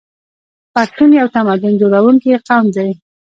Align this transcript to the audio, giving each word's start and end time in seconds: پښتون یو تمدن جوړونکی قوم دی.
پښتون 0.75 1.09
یو 1.19 1.27
تمدن 1.35 1.73
جوړونکی 1.81 2.41
قوم 2.47 2.65
دی. 2.75 2.89